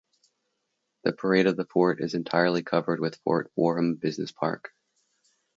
[1.03, 4.71] The parade of the fort is entirely covered with Fort Fareham Business Park.